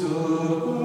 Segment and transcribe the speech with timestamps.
[0.00, 0.79] Jesus.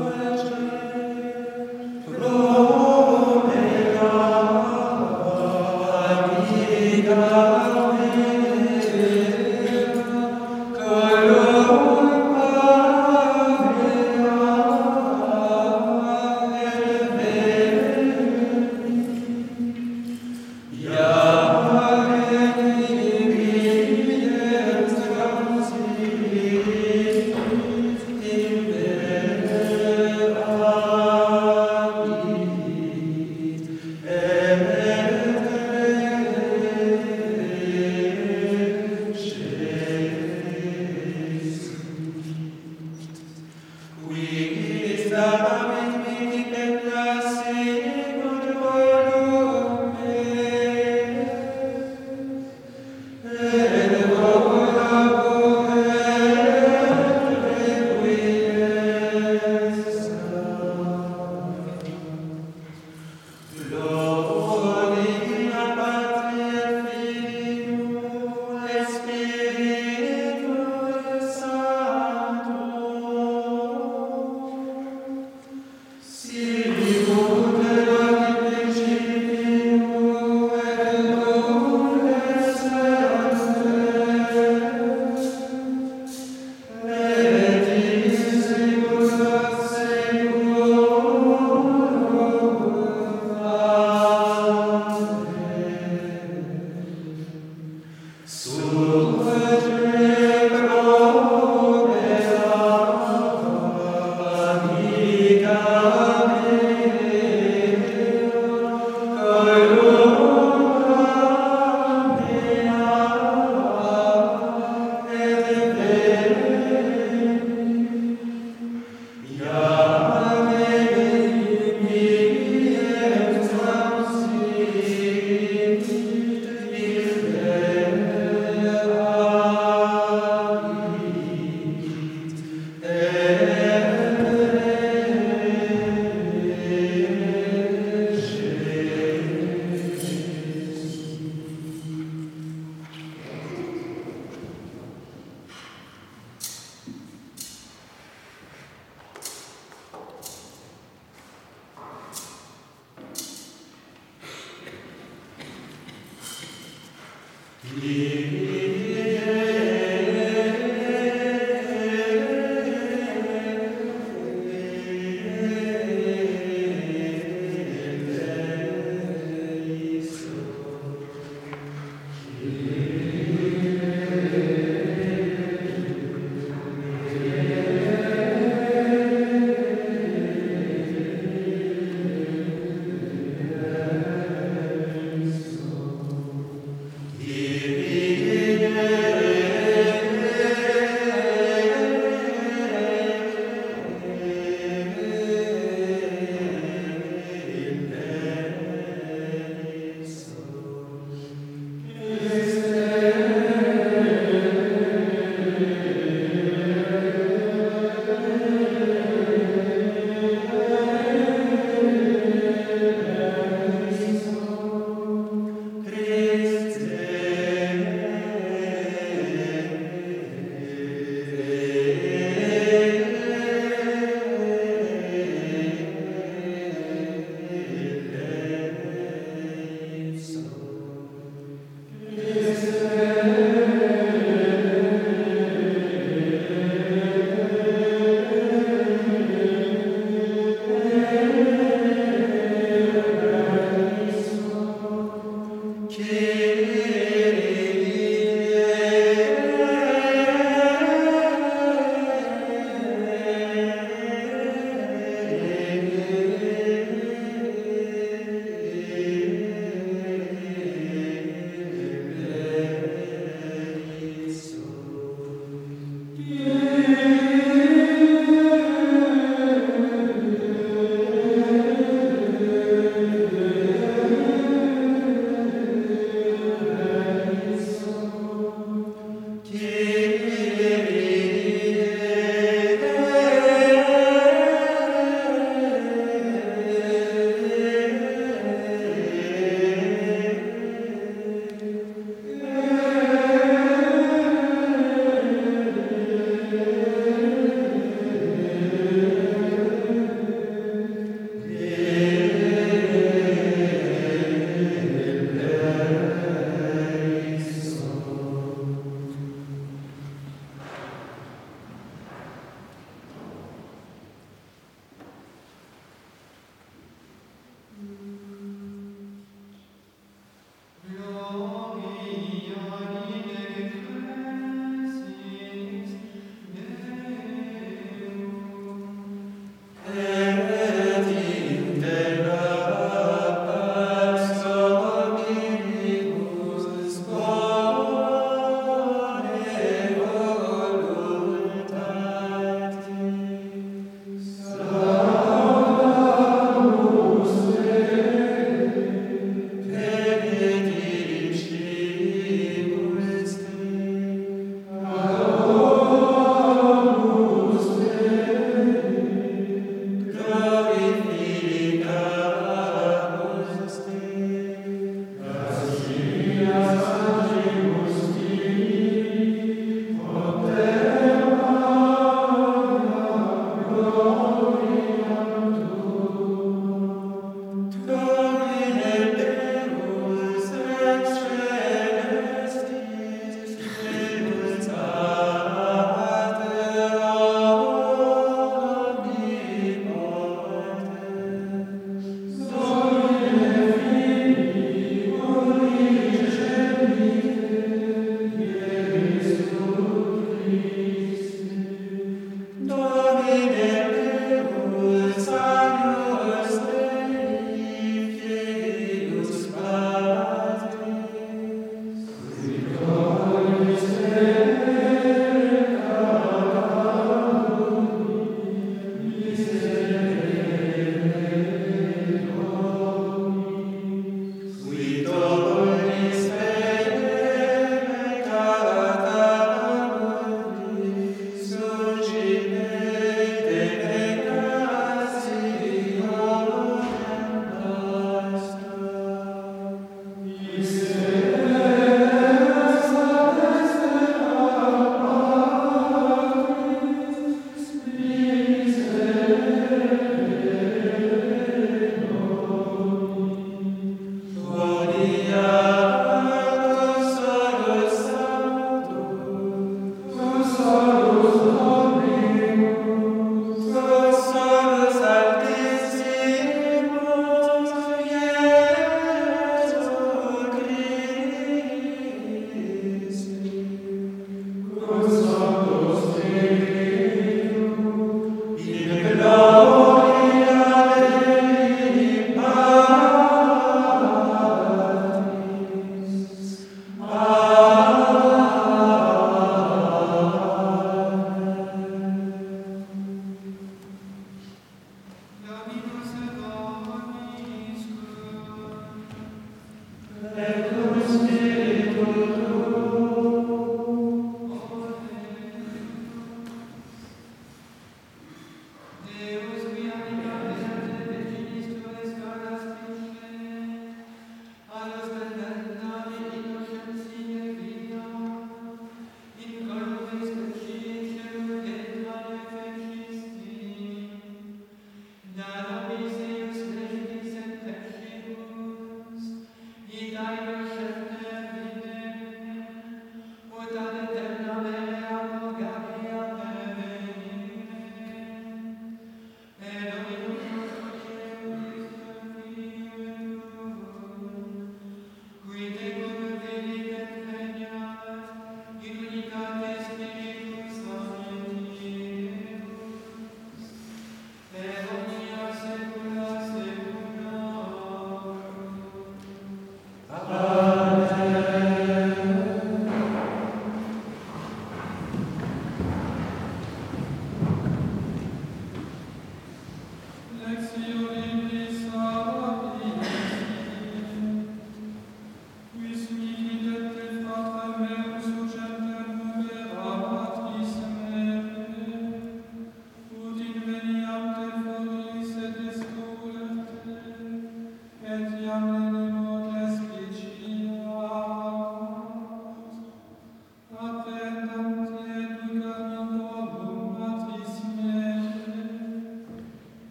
[157.82, 158.45] Yeah.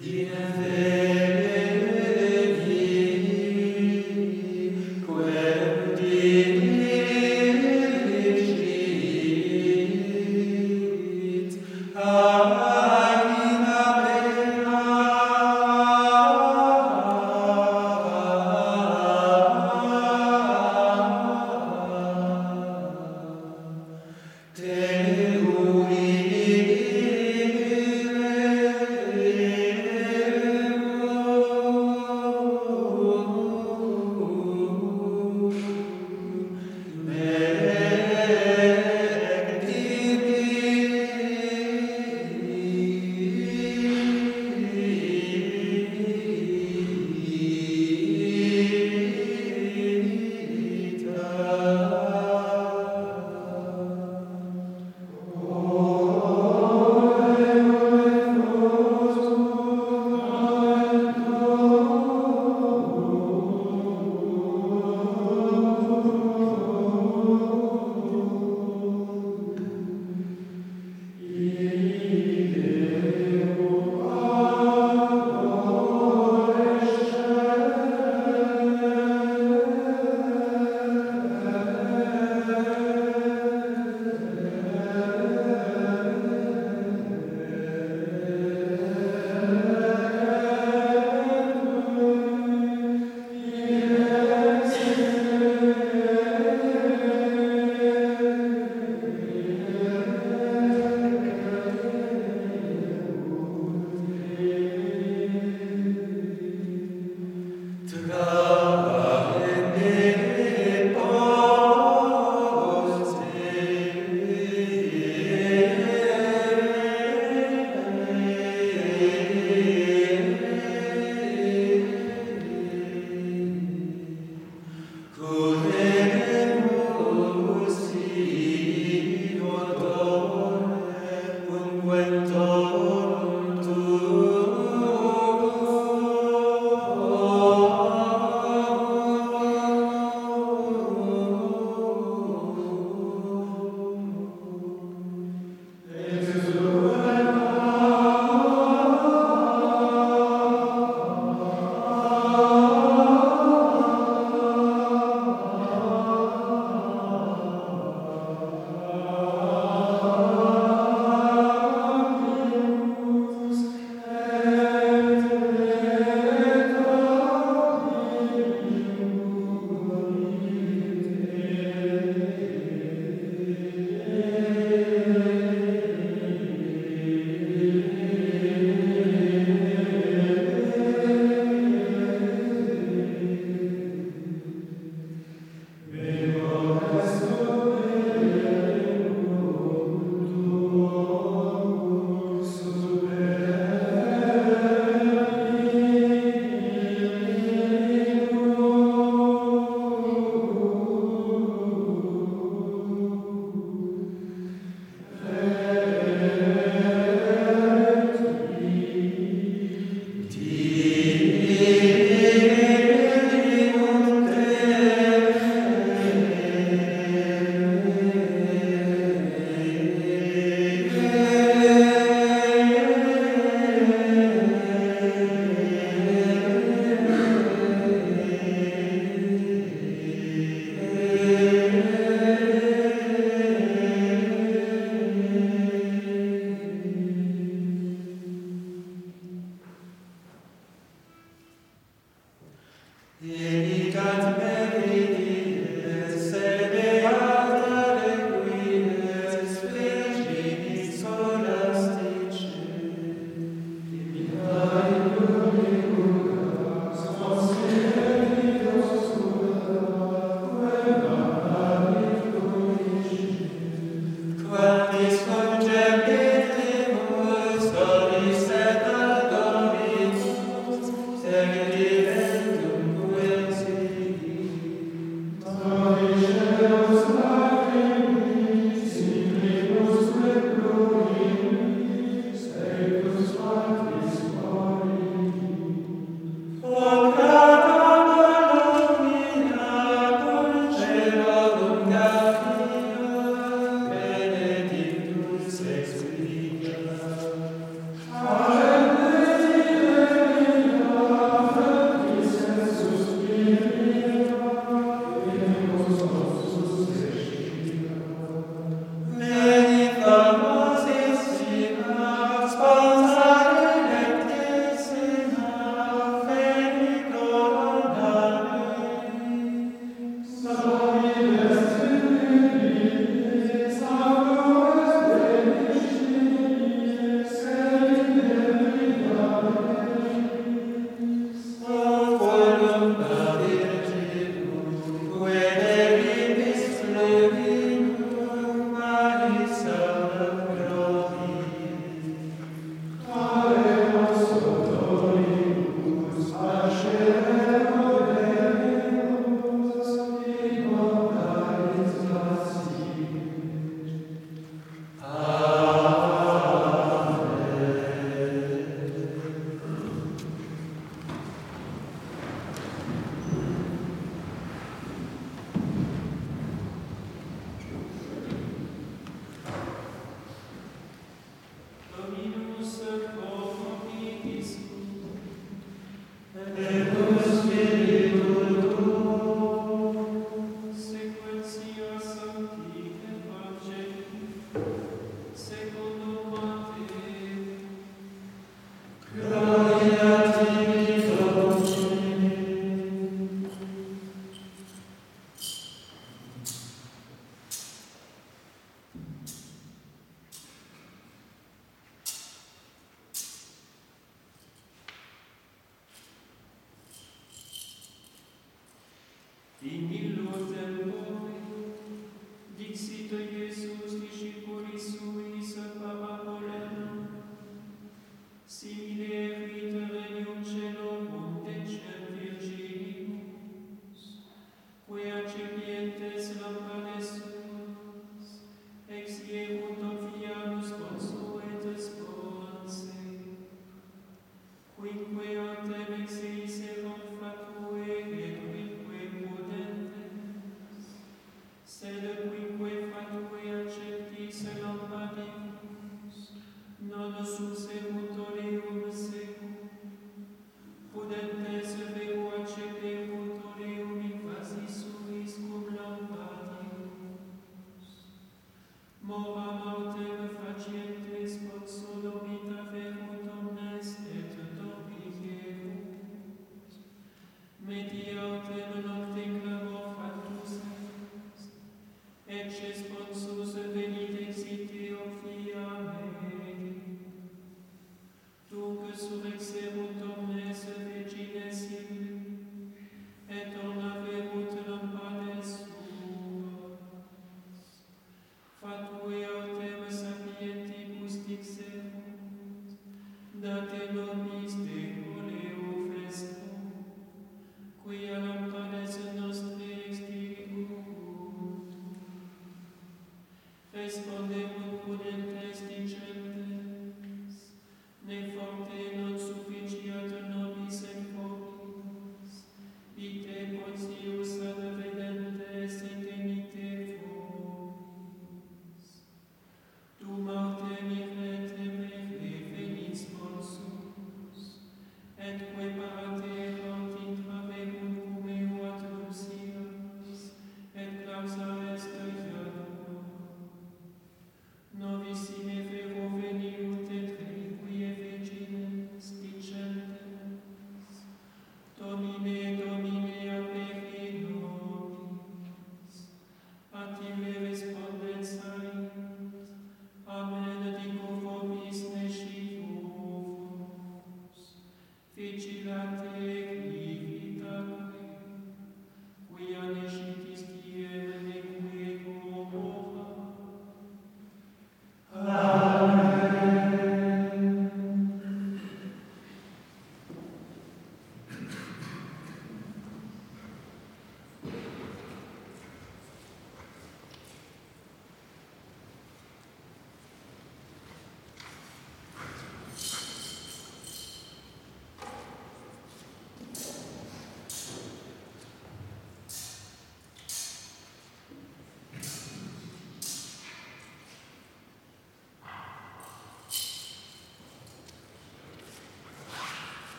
[0.00, 0.77] Yeah.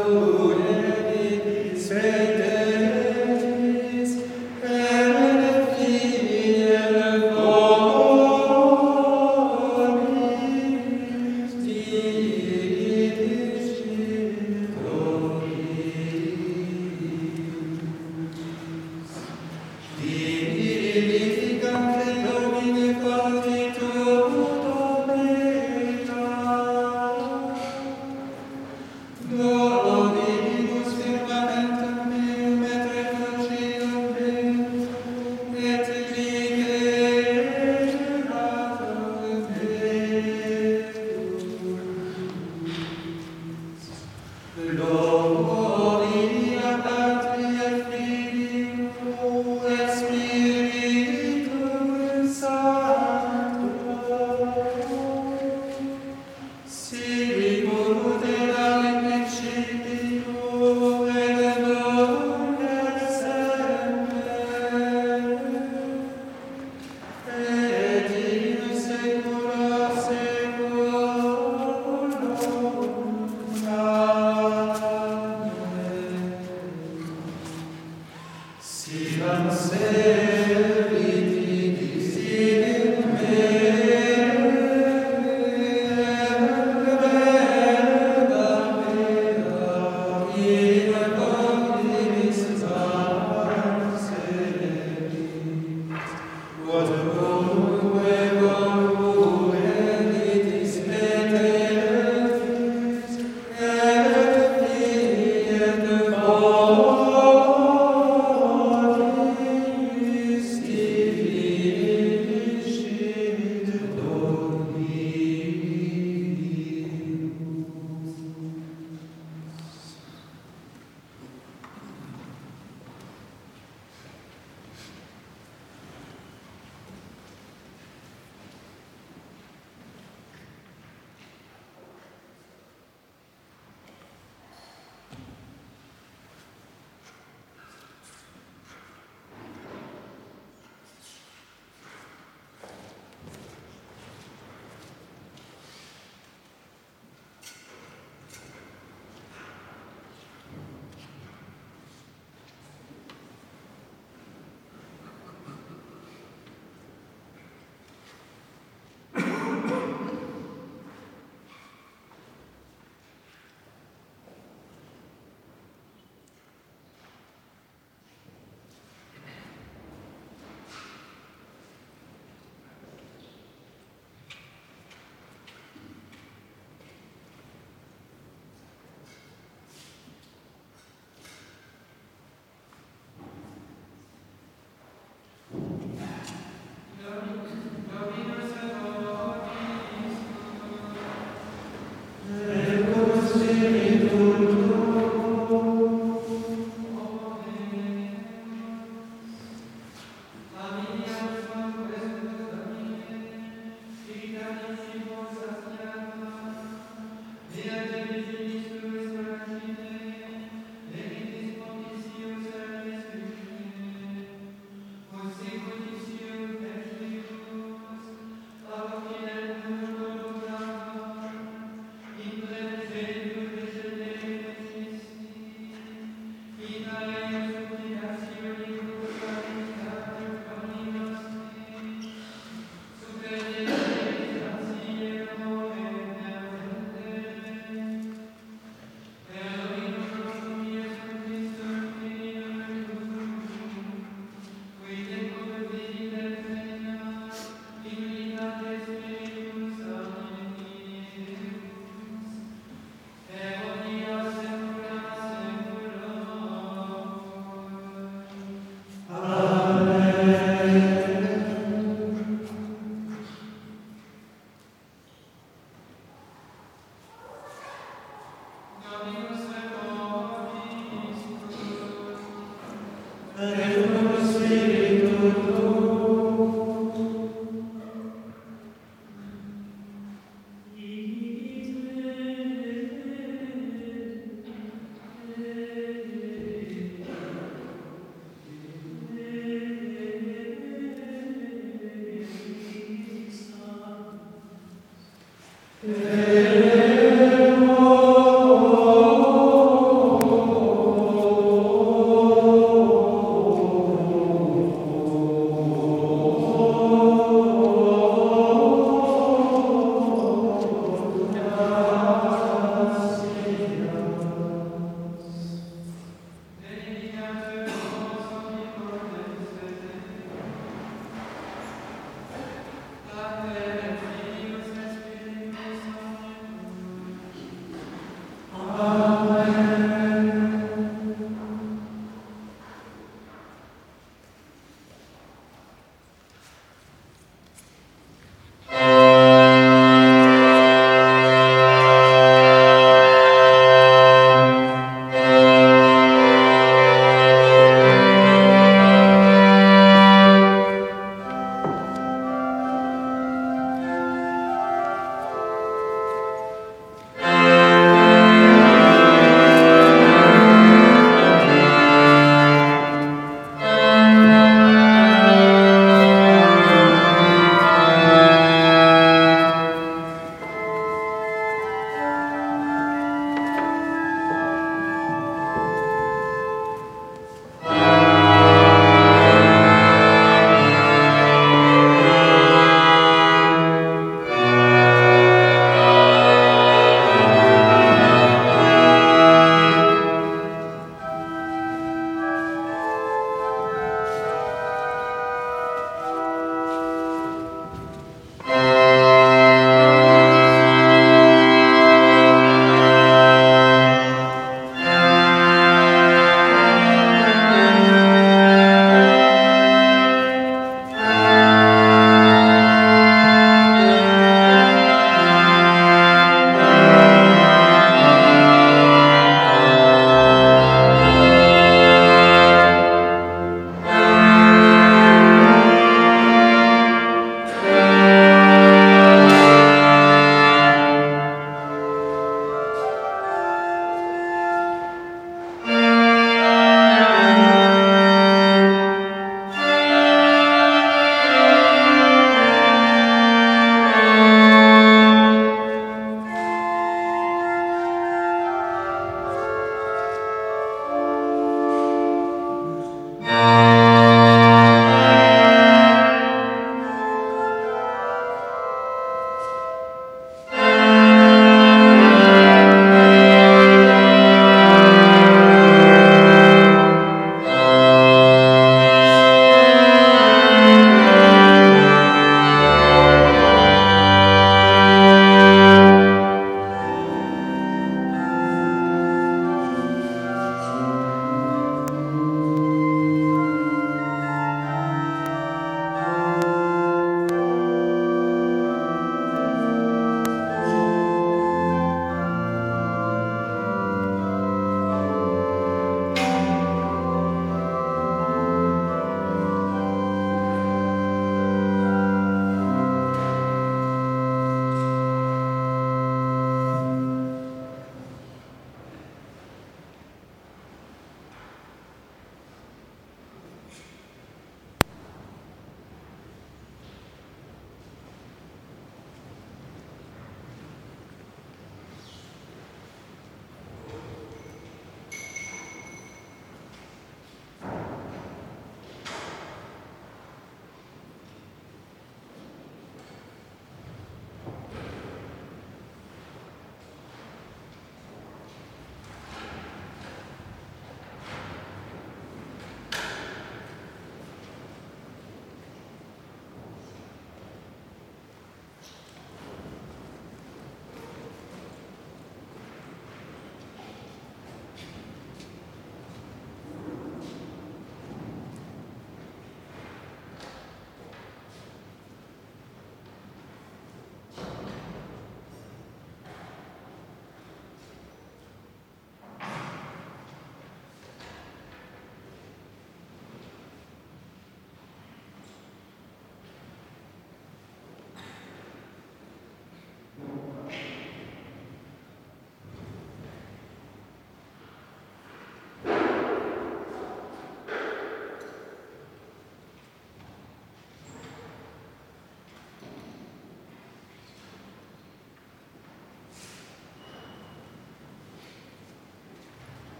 [0.00, 0.57] Aleluia.